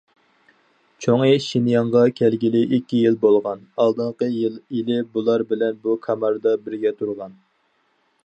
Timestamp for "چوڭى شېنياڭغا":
1.05-2.01